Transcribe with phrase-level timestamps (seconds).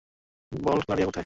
[0.51, 1.19] বল Claudia কোথায়?